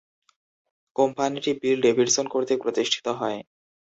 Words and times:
কোম্পানিটি 0.95 1.51
Bill 1.61 1.77
Davidson 1.85 2.25
কর্তৃক 2.27 2.59
প্রতিষ্ঠিত 2.63 3.05
হয়। 3.19 3.39